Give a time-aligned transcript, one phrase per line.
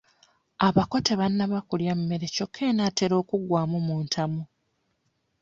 [0.67, 4.43] Abako tebannaba kulya ku mmere kyokka enaatera okuggwamu mu ntamu.